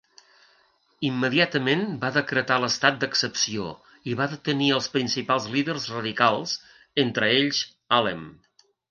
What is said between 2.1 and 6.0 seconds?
decretar l'estat d'excepció i va detenir als principals líders